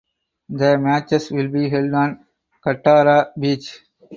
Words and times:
The 0.49 0.79
matches 0.79 1.29
will 1.29 1.47
be 1.49 1.69
held 1.69 1.93
on 1.93 2.25
Katara 2.65 3.29
Beach. 3.39 3.83